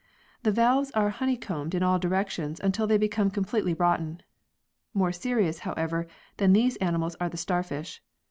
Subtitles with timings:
[0.41, 4.23] The valves are honeycombed in all directions until they become completely rotten.
[4.95, 8.01] More serious, however, than these animals are the starfish.